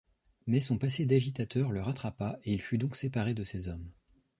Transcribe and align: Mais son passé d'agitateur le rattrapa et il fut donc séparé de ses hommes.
Mais 0.47 0.61
son 0.61 0.79
passé 0.79 1.05
d'agitateur 1.05 1.71
le 1.71 1.79
rattrapa 1.79 2.39
et 2.43 2.51
il 2.53 2.61
fut 2.63 2.79
donc 2.79 2.95
séparé 2.95 3.35
de 3.35 3.43
ses 3.43 3.67
hommes. 3.67 3.91